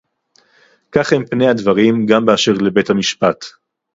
כך 0.91 1.13
הם 1.13 1.25
פני 1.25 1.47
הדברים 1.47 2.05
גם 2.05 2.25
באשר 2.25 2.53
לבתי-המשפט 2.53 3.45